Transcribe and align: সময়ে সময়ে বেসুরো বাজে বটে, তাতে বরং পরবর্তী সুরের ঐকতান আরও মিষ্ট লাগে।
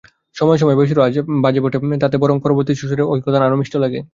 সময়ে 0.35 0.59
সময়ে 0.61 0.77
বেসুরো 0.79 1.01
বাজে 1.43 1.59
বটে, 1.63 1.77
তাতে 2.03 2.15
বরং 2.17 2.37
পরবর্তী 2.43 2.73
সুরের 2.79 3.01
ঐকতান 3.13 3.41
আরও 3.43 3.59
মিষ্ট 3.61 3.73
লাগে। 3.83 3.99